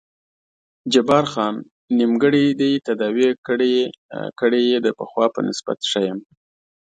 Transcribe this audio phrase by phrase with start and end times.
[0.93, 1.55] جبار خان:
[1.97, 3.29] نیمګړی دې تداوي
[4.39, 6.19] کړی یې، د پخوا په نسبت ښه یم.